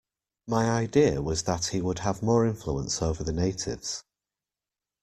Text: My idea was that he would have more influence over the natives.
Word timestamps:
My 0.47 0.67
idea 0.67 1.21
was 1.21 1.43
that 1.43 1.67
he 1.67 1.79
would 1.79 1.99
have 1.99 2.23
more 2.23 2.43
influence 2.47 3.03
over 3.03 3.23
the 3.23 3.31
natives. 3.31 4.03